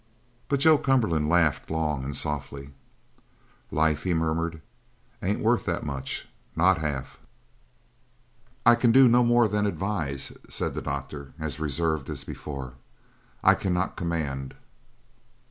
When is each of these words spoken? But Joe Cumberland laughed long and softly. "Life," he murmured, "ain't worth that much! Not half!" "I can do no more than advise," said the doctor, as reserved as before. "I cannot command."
But 0.49 0.59
Joe 0.61 0.79
Cumberland 0.79 1.29
laughed 1.29 1.69
long 1.69 2.03
and 2.03 2.17
softly. 2.17 2.71
"Life," 3.69 4.01
he 4.01 4.15
murmured, 4.15 4.59
"ain't 5.21 5.41
worth 5.41 5.65
that 5.65 5.85
much! 5.85 6.27
Not 6.55 6.79
half!" 6.79 7.19
"I 8.65 8.73
can 8.73 8.91
do 8.91 9.07
no 9.07 9.23
more 9.23 9.47
than 9.47 9.67
advise," 9.67 10.31
said 10.49 10.73
the 10.73 10.81
doctor, 10.81 11.35
as 11.37 11.59
reserved 11.59 12.09
as 12.09 12.23
before. 12.23 12.73
"I 13.43 13.53
cannot 13.53 13.95
command." 13.95 14.55